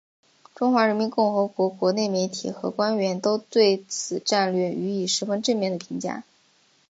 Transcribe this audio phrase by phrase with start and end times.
[0.55, 6.23] 中华人民共和国国内媒体和官员都对此战略予以十分正面的评价。